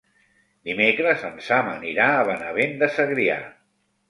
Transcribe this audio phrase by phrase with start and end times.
[0.69, 3.39] Dimecres en Sam anirà a Benavent de Segrià.